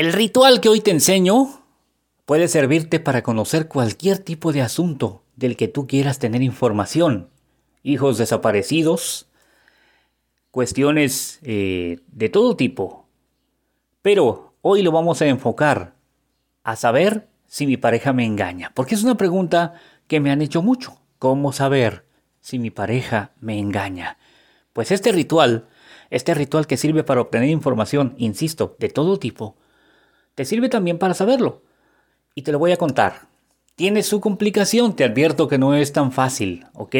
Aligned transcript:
El 0.00 0.14
ritual 0.14 0.62
que 0.62 0.70
hoy 0.70 0.80
te 0.80 0.92
enseño 0.92 1.60
puede 2.24 2.48
servirte 2.48 3.00
para 3.00 3.22
conocer 3.22 3.68
cualquier 3.68 4.16
tipo 4.16 4.50
de 4.50 4.62
asunto 4.62 5.24
del 5.36 5.58
que 5.58 5.68
tú 5.68 5.86
quieras 5.86 6.18
tener 6.18 6.40
información. 6.40 7.28
Hijos 7.82 8.16
desaparecidos, 8.16 9.28
cuestiones 10.50 11.38
eh, 11.42 11.98
de 12.12 12.30
todo 12.30 12.56
tipo. 12.56 13.08
Pero 14.00 14.54
hoy 14.62 14.80
lo 14.80 14.90
vamos 14.90 15.20
a 15.20 15.26
enfocar 15.26 15.92
a 16.64 16.76
saber 16.76 17.28
si 17.46 17.66
mi 17.66 17.76
pareja 17.76 18.14
me 18.14 18.24
engaña. 18.24 18.72
Porque 18.74 18.94
es 18.94 19.04
una 19.04 19.18
pregunta 19.18 19.74
que 20.06 20.18
me 20.18 20.30
han 20.30 20.40
hecho 20.40 20.62
mucho. 20.62 20.96
¿Cómo 21.18 21.52
saber 21.52 22.06
si 22.40 22.58
mi 22.58 22.70
pareja 22.70 23.32
me 23.38 23.58
engaña? 23.58 24.16
Pues 24.72 24.92
este 24.92 25.12
ritual, 25.12 25.68
este 26.08 26.32
ritual 26.32 26.66
que 26.66 26.78
sirve 26.78 27.04
para 27.04 27.20
obtener 27.20 27.50
información, 27.50 28.14
insisto, 28.16 28.76
de 28.78 28.88
todo 28.88 29.18
tipo, 29.18 29.56
te 30.40 30.46
sirve 30.46 30.70
también 30.70 30.96
para 30.96 31.12
saberlo. 31.12 31.60
Y 32.34 32.40
te 32.40 32.50
lo 32.50 32.58
voy 32.58 32.72
a 32.72 32.78
contar. 32.78 33.26
Tiene 33.76 34.02
su 34.02 34.22
complicación, 34.22 34.96
te 34.96 35.04
advierto 35.04 35.48
que 35.48 35.58
no 35.58 35.74
es 35.74 35.92
tan 35.92 36.12
fácil, 36.12 36.64
¿ok? 36.72 36.96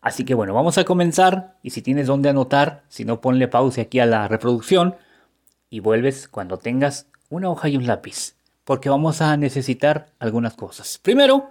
Así 0.00 0.24
que 0.24 0.32
bueno, 0.32 0.54
vamos 0.54 0.78
a 0.78 0.84
comenzar 0.84 1.58
y 1.62 1.68
si 1.68 1.82
tienes 1.82 2.06
donde 2.06 2.30
anotar, 2.30 2.82
si 2.88 3.04
no 3.04 3.20
ponle 3.20 3.46
pausa 3.46 3.82
aquí 3.82 4.00
a 4.00 4.06
la 4.06 4.26
reproducción 4.26 4.94
y 5.68 5.80
vuelves 5.80 6.28
cuando 6.28 6.56
tengas 6.56 7.08
una 7.28 7.50
hoja 7.50 7.68
y 7.68 7.76
un 7.76 7.86
lápiz, 7.86 8.36
porque 8.64 8.88
vamos 8.88 9.20
a 9.20 9.36
necesitar 9.36 10.08
algunas 10.18 10.54
cosas. 10.54 10.96
Primero, 10.96 11.50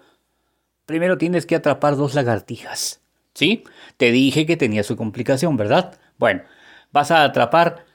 primero 0.88 1.20
tienes 1.20 1.46
que 1.46 1.54
atrapar 1.54 1.98
dos 1.98 2.16
lagartijas. 2.16 3.00
¿Sí? 3.36 3.64
Te 3.98 4.10
dije 4.10 4.48
que 4.48 4.58
tenía 4.58 4.82
su 4.82 4.98
complicación, 4.98 5.56
¿verdad? 5.56 6.00
Bueno, 6.18 6.42
vas 6.92 7.12
a 7.12 7.24
atrapar 7.24 7.86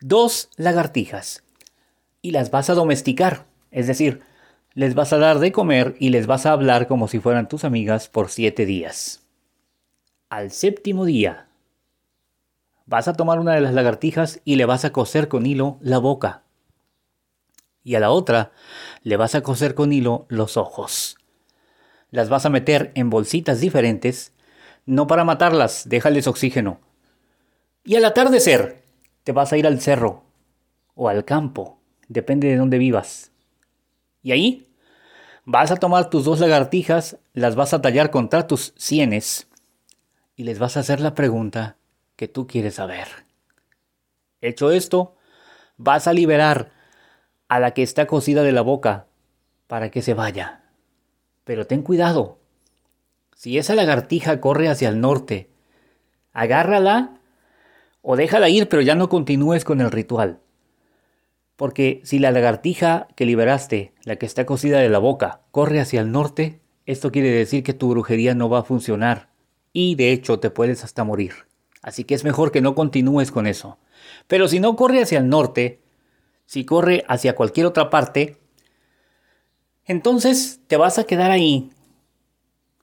dos 0.00 0.48
lagartijas 0.56 1.42
y 2.22 2.32
las 2.32 2.50
vas 2.50 2.70
a 2.70 2.74
domesticar, 2.74 3.46
es 3.70 3.86
decir, 3.86 4.22
les 4.74 4.94
vas 4.94 5.12
a 5.12 5.18
dar 5.18 5.38
de 5.38 5.52
comer 5.52 5.96
y 5.98 6.10
les 6.10 6.26
vas 6.26 6.46
a 6.46 6.52
hablar 6.52 6.86
como 6.86 7.08
si 7.08 7.18
fueran 7.18 7.48
tus 7.48 7.64
amigas 7.64 8.08
por 8.08 8.30
siete 8.30 8.66
días. 8.66 9.22
Al 10.28 10.52
séptimo 10.52 11.04
día, 11.04 11.48
vas 12.86 13.08
a 13.08 13.14
tomar 13.14 13.40
una 13.40 13.54
de 13.54 13.60
las 13.60 13.74
lagartijas 13.74 14.40
y 14.44 14.56
le 14.56 14.64
vas 14.64 14.84
a 14.84 14.92
coser 14.92 15.28
con 15.28 15.46
hilo 15.46 15.78
la 15.80 15.98
boca. 15.98 16.42
Y 17.82 17.94
a 17.94 18.00
la 18.00 18.10
otra 18.10 18.52
le 19.02 19.16
vas 19.16 19.34
a 19.34 19.42
coser 19.42 19.74
con 19.74 19.92
hilo 19.92 20.26
los 20.28 20.56
ojos. 20.56 21.16
Las 22.10 22.28
vas 22.28 22.46
a 22.46 22.50
meter 22.50 22.92
en 22.94 23.10
bolsitas 23.10 23.60
diferentes, 23.60 24.32
no 24.86 25.06
para 25.06 25.24
matarlas, 25.24 25.88
déjales 25.88 26.26
oxígeno. 26.26 26.80
Y 27.84 27.96
al 27.96 28.04
atardecer, 28.04 28.82
te 29.24 29.32
vas 29.32 29.52
a 29.52 29.56
ir 29.56 29.66
al 29.66 29.80
cerro 29.80 30.24
o 30.94 31.08
al 31.08 31.24
campo, 31.24 31.79
depende 32.10 32.48
de 32.48 32.56
dónde 32.56 32.76
vivas. 32.76 33.30
Y 34.22 34.32
ahí 34.32 34.68
vas 35.46 35.70
a 35.70 35.76
tomar 35.76 36.10
tus 36.10 36.24
dos 36.24 36.40
lagartijas, 36.40 37.16
las 37.32 37.54
vas 37.54 37.72
a 37.72 37.80
tallar 37.80 38.10
contra 38.10 38.46
tus 38.46 38.74
sienes 38.76 39.46
y 40.36 40.42
les 40.42 40.58
vas 40.58 40.76
a 40.76 40.80
hacer 40.80 41.00
la 41.00 41.14
pregunta 41.14 41.76
que 42.16 42.28
tú 42.28 42.46
quieres 42.46 42.74
saber. 42.74 43.06
Hecho 44.42 44.72
esto, 44.72 45.16
vas 45.76 46.08
a 46.08 46.12
liberar 46.12 46.72
a 47.48 47.60
la 47.60 47.70
que 47.70 47.82
está 47.82 48.06
cosida 48.06 48.42
de 48.42 48.52
la 48.52 48.62
boca 48.62 49.06
para 49.68 49.90
que 49.90 50.02
se 50.02 50.12
vaya. 50.12 50.64
Pero 51.44 51.66
ten 51.66 51.82
cuidado. 51.82 52.38
Si 53.36 53.56
esa 53.56 53.74
lagartija 53.74 54.40
corre 54.40 54.68
hacia 54.68 54.88
el 54.88 55.00
norte, 55.00 55.48
agárrala 56.32 57.20
o 58.02 58.16
déjala 58.16 58.48
ir, 58.48 58.68
pero 58.68 58.82
ya 58.82 58.94
no 58.96 59.08
continúes 59.08 59.64
con 59.64 59.80
el 59.80 59.90
ritual. 59.90 60.40
Porque 61.60 62.00
si 62.04 62.18
la 62.18 62.30
lagartija 62.30 63.06
que 63.16 63.26
liberaste, 63.26 63.92
la 64.04 64.16
que 64.16 64.24
está 64.24 64.46
cosida 64.46 64.78
de 64.78 64.88
la 64.88 64.98
boca, 64.98 65.42
corre 65.50 65.78
hacia 65.78 66.00
el 66.00 66.10
norte, 66.10 66.62
esto 66.86 67.12
quiere 67.12 67.28
decir 67.28 67.62
que 67.62 67.74
tu 67.74 67.90
brujería 67.90 68.34
no 68.34 68.48
va 68.48 68.60
a 68.60 68.62
funcionar 68.62 69.28
y 69.74 69.94
de 69.94 70.10
hecho 70.10 70.40
te 70.40 70.48
puedes 70.48 70.84
hasta 70.84 71.04
morir. 71.04 71.34
Así 71.82 72.04
que 72.04 72.14
es 72.14 72.24
mejor 72.24 72.50
que 72.50 72.62
no 72.62 72.74
continúes 72.74 73.30
con 73.30 73.46
eso. 73.46 73.76
Pero 74.26 74.48
si 74.48 74.58
no 74.58 74.74
corre 74.74 75.02
hacia 75.02 75.18
el 75.18 75.28
norte, 75.28 75.82
si 76.46 76.64
corre 76.64 77.04
hacia 77.08 77.34
cualquier 77.34 77.66
otra 77.66 77.90
parte, 77.90 78.38
entonces 79.84 80.60
te 80.66 80.78
vas 80.78 80.98
a 80.98 81.04
quedar 81.04 81.30
ahí, 81.30 81.68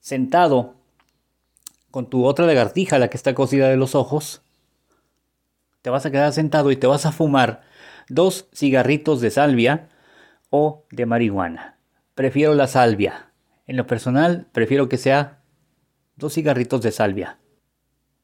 sentado, 0.01 0.75
con 1.89 2.11
tu 2.11 2.25
otra 2.25 2.45
lagartija, 2.45 2.99
la 2.99 3.07
que 3.07 3.17
está 3.17 3.33
cosida 3.33 3.69
de 3.69 3.77
los 3.77 3.95
ojos. 3.95 4.43
Te 5.81 5.89
vas 5.89 6.05
a 6.05 6.11
quedar 6.11 6.31
sentado 6.31 6.69
y 6.69 6.75
te 6.75 6.85
vas 6.85 7.07
a 7.07 7.11
fumar 7.11 7.65
dos 8.09 8.47
cigarritos 8.53 9.21
de 9.21 9.31
salvia 9.31 9.89
o 10.49 10.85
de 10.91 11.05
marihuana. 11.05 11.77
Prefiero 12.15 12.55
la 12.55 12.67
salvia. 12.67 13.31
En 13.65 13.77
lo 13.77 13.85
personal, 13.85 14.47
prefiero 14.51 14.89
que 14.89 14.97
sea 14.97 15.41
dos 16.15 16.33
cigarritos 16.33 16.81
de 16.81 16.91
salvia. 16.91 17.37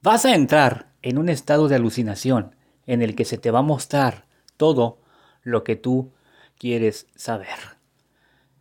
Vas 0.02 0.26
a 0.26 0.36
entrar 0.36 0.88
en 1.02 1.18
un 1.18 1.30
estado 1.30 1.68
de 1.68 1.76
alucinación 1.76 2.56
en 2.86 3.02
el 3.02 3.16
que 3.16 3.26
se 3.26 3.38
te 3.38 3.52
va 3.52 3.60
a 3.60 3.64
mostrar 3.64 4.26
todo 4.58 5.00
lo 5.44 5.64
que 5.64 5.76
tú 5.76 6.12
quieres 6.58 7.08
saber. 7.16 7.58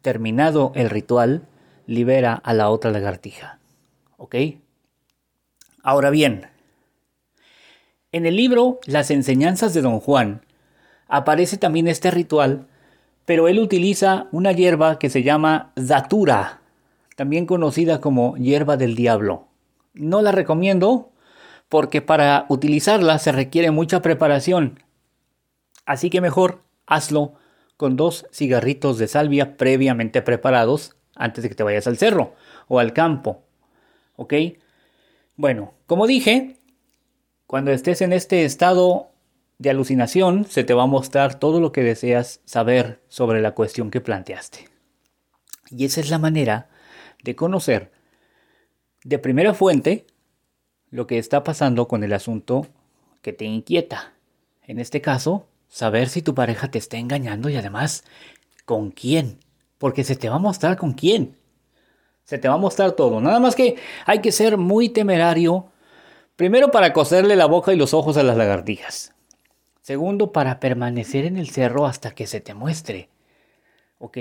Terminado 0.00 0.72
el 0.74 0.90
ritual, 0.90 1.46
libera 1.86 2.34
a 2.34 2.52
la 2.52 2.68
otra 2.68 2.90
lagartija. 2.90 3.58
¿Ok? 4.16 4.36
Ahora 5.82 6.10
bien, 6.10 6.46
en 8.12 8.26
el 8.26 8.36
libro 8.36 8.78
Las 8.86 9.10
enseñanzas 9.10 9.74
de 9.74 9.82
Don 9.82 9.98
Juan 9.98 10.42
aparece 11.12 11.58
también 11.58 11.88
este 11.88 12.10
ritual, 12.10 12.68
pero 13.26 13.46
él 13.46 13.58
utiliza 13.58 14.28
una 14.32 14.50
hierba 14.52 14.98
que 14.98 15.10
se 15.10 15.22
llama 15.22 15.70
datura 15.76 16.62
también 17.16 17.44
conocida 17.44 18.00
como 18.00 18.34
hierba 18.38 18.78
del 18.78 18.94
diablo. 18.96 19.46
No 19.92 20.22
la 20.22 20.32
recomiendo 20.32 21.12
porque 21.68 22.00
para 22.00 22.46
utilizarla 22.48 23.18
se 23.18 23.30
requiere 23.30 23.70
mucha 23.70 24.00
preparación. 24.00 24.82
Así 25.84 26.08
que 26.08 26.22
mejor 26.22 26.62
hazlo 26.86 27.34
con 27.76 27.96
dos 27.96 28.26
cigarritos 28.32 28.96
de 28.96 29.06
salvia 29.06 29.58
previamente 29.58 30.22
preparados 30.22 30.96
antes 31.14 31.42
de 31.42 31.50
que 31.50 31.54
te 31.54 31.62
vayas 31.62 31.86
al 31.86 31.98
cerro 31.98 32.34
o 32.68 32.78
al 32.78 32.94
campo. 32.94 33.42
¿Ok? 34.16 34.32
Bueno, 35.36 35.74
como 35.86 36.06
dije, 36.06 36.56
cuando 37.46 37.70
estés 37.70 38.00
en 38.00 38.14
este 38.14 38.46
estado 38.46 39.11
de 39.62 39.70
alucinación, 39.70 40.44
se 40.44 40.64
te 40.64 40.74
va 40.74 40.82
a 40.82 40.86
mostrar 40.86 41.38
todo 41.38 41.60
lo 41.60 41.70
que 41.70 41.84
deseas 41.84 42.40
saber 42.44 43.00
sobre 43.06 43.40
la 43.40 43.52
cuestión 43.52 43.92
que 43.92 44.00
planteaste. 44.00 44.68
Y 45.70 45.84
esa 45.84 46.00
es 46.00 46.10
la 46.10 46.18
manera 46.18 46.68
de 47.22 47.36
conocer 47.36 47.92
de 49.04 49.20
primera 49.20 49.54
fuente 49.54 50.04
lo 50.90 51.06
que 51.06 51.18
está 51.18 51.44
pasando 51.44 51.86
con 51.86 52.02
el 52.02 52.12
asunto 52.12 52.66
que 53.20 53.32
te 53.32 53.44
inquieta. 53.44 54.14
En 54.66 54.80
este 54.80 55.00
caso, 55.00 55.46
saber 55.68 56.08
si 56.08 56.22
tu 56.22 56.34
pareja 56.34 56.68
te 56.68 56.78
está 56.78 56.96
engañando 56.96 57.48
y 57.48 57.54
además 57.54 58.02
con 58.64 58.90
quién. 58.90 59.38
Porque 59.78 60.02
se 60.02 60.16
te 60.16 60.28
va 60.28 60.36
a 60.36 60.40
mostrar 60.40 60.76
con 60.76 60.92
quién. 60.92 61.36
Se 62.24 62.36
te 62.36 62.48
va 62.48 62.54
a 62.54 62.58
mostrar 62.58 62.92
todo. 62.92 63.20
Nada 63.20 63.38
más 63.38 63.54
que 63.54 63.76
hay 64.06 64.20
que 64.20 64.32
ser 64.32 64.58
muy 64.58 64.88
temerario. 64.88 65.70
Primero 66.34 66.72
para 66.72 66.92
coserle 66.92 67.36
la 67.36 67.46
boca 67.46 67.72
y 67.72 67.76
los 67.76 67.94
ojos 67.94 68.16
a 68.16 68.24
las 68.24 68.36
lagartijas. 68.36 69.12
Segundo 69.82 70.32
para 70.32 70.60
permanecer 70.60 71.24
en 71.24 71.36
el 71.36 71.50
cerro 71.50 71.86
hasta 71.86 72.12
que 72.12 72.26
se 72.26 72.40
te 72.40 72.54
muestre. 72.54 73.08
¿Ok? 73.98 74.16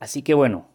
Así 0.00 0.22
que 0.22 0.34
bueno, 0.34 0.68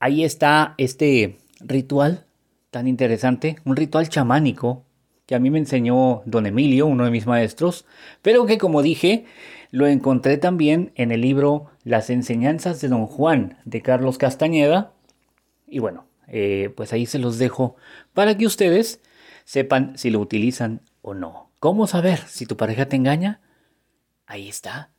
ahí 0.00 0.24
está 0.24 0.74
este 0.78 1.38
ritual 1.60 2.26
tan 2.70 2.88
interesante, 2.88 3.56
un 3.64 3.76
ritual 3.76 4.08
chamánico 4.08 4.84
que 5.26 5.36
a 5.36 5.38
mí 5.38 5.50
me 5.50 5.58
enseñó 5.58 6.22
don 6.26 6.46
Emilio, 6.46 6.86
uno 6.86 7.04
de 7.04 7.10
mis 7.12 7.26
maestros, 7.26 7.86
pero 8.20 8.46
que 8.46 8.58
como 8.58 8.82
dije, 8.82 9.26
lo 9.70 9.86
encontré 9.86 10.36
también 10.36 10.92
en 10.96 11.12
el 11.12 11.20
libro 11.20 11.70
Las 11.84 12.10
enseñanzas 12.10 12.80
de 12.80 12.88
don 12.88 13.06
Juan 13.06 13.58
de 13.64 13.80
Carlos 13.80 14.18
Castañeda. 14.18 14.92
Y 15.68 15.78
bueno, 15.78 16.06
eh, 16.26 16.72
pues 16.76 16.92
ahí 16.92 17.06
se 17.06 17.18
los 17.18 17.38
dejo 17.38 17.76
para 18.12 18.36
que 18.36 18.46
ustedes 18.46 19.00
sepan 19.44 19.96
si 19.96 20.10
lo 20.10 20.18
utilizan 20.18 20.82
o 21.02 21.14
no. 21.14 21.50
¿Cómo 21.58 21.86
saber 21.86 22.18
si 22.26 22.46
tu 22.46 22.56
pareja 22.56 22.86
te 22.86 22.96
engaña? 22.96 23.40
Ahí 24.26 24.48
está. 24.48 24.92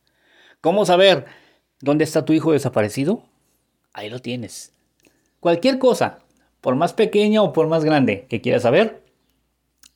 ¿Cómo 0.60 0.86
saber 0.86 1.26
dónde 1.80 2.04
está 2.04 2.24
tu 2.24 2.32
hijo 2.32 2.52
desaparecido? 2.52 3.24
Ahí 3.92 4.08
lo 4.08 4.20
tienes. 4.20 4.72
Cualquier 5.40 5.78
cosa, 5.78 6.20
por 6.60 6.76
más 6.76 6.92
pequeña 6.92 7.42
o 7.42 7.52
por 7.52 7.66
más 7.66 7.84
grande 7.84 8.26
que 8.28 8.40
quieras 8.40 8.62
saber, 8.62 9.02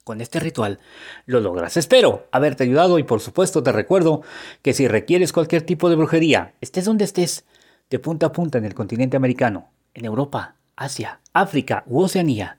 con 0.05 0.21
este 0.21 0.41
ritual 0.41 0.79
lo 1.27 1.41
logras. 1.41 1.77
Espero 1.77 2.27
haberte 2.33 2.65
ayudado 2.65 2.99
y 2.99 3.03
por 3.03 3.21
supuesto 3.21 3.63
te 3.63 3.73
recuerdo 3.73 4.23
que 4.63 4.73
si 4.73 4.89
requieres 4.89 5.33
cualquier 5.33 5.63
tipo 5.63 5.91
de 5.91 5.97
brujería, 5.97 6.55
estés 6.61 6.87
donde 6.87 7.05
estés, 7.05 7.45
de 7.91 7.99
punta 7.99 8.27
a 8.27 8.33
punta 8.33 8.59
en 8.59 8.65
el 8.65 8.75
continente 8.75 9.17
americano, 9.17 9.71
en 9.95 10.07
Europa, 10.07 10.57
Asia, 10.77 11.21
África 11.33 11.85
u 11.87 12.01
Oceanía, 12.01 12.59